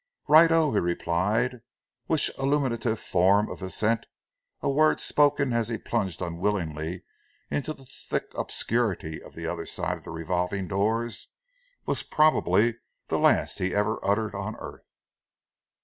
"Right 0.27 0.51
oh!" 0.51 0.71
he 0.73 0.79
replied, 0.79 1.61
which 2.07 2.31
illuminative 2.39 2.99
form 2.99 3.47
of 3.51 3.61
assent, 3.61 4.07
a 4.59 4.67
word 4.67 4.99
spoken 4.99 5.53
as 5.53 5.67
he 5.69 5.77
plunged 5.77 6.23
unwillingly 6.23 7.03
into 7.51 7.71
the 7.71 7.85
thick 7.85 8.31
obscurity 8.35 9.21
on 9.23 9.33
the 9.33 9.45
other 9.45 9.67
side 9.67 9.99
of 9.99 10.03
the 10.03 10.09
revolving 10.09 10.67
doors, 10.67 11.27
was 11.85 12.01
probably 12.01 12.79
the 13.09 13.19
last 13.19 13.59
he 13.59 13.75
ever 13.75 14.03
uttered 14.03 14.33
on 14.33 14.55
earth. 14.55 14.87